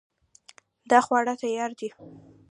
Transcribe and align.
دا 0.89 0.99
خواړه 1.05 1.33
تیار 1.43 1.71
دي 1.79 1.89